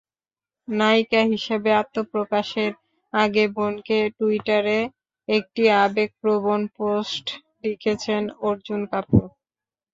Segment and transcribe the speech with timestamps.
[0.67, 2.71] নায়িকা হিসেবে আত্মপ্রকাশের
[3.13, 4.79] আগে বোনকে টুইটারে
[5.27, 7.25] একটি আবেগপ্রবণ পোস্ট
[7.63, 9.25] লিখেছেন অর্জুন কাপুর।